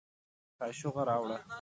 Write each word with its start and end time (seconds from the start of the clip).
کاشوغه 0.57 1.01
راوړه 1.09 1.37